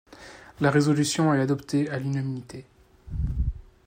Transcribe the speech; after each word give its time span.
La 0.61 0.71
résolution 0.71 1.31
est 1.31 1.39
adoptée 1.39 1.87
à 1.91 1.99
l’unanimité. 1.99 2.65